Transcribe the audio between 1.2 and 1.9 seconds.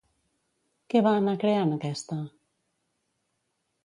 creant